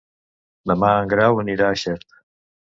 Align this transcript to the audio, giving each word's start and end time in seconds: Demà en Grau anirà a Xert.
Demà 0.71 0.89
en 1.03 1.13
Grau 1.13 1.43
anirà 1.45 1.69
a 1.69 1.79
Xert. 1.85 2.21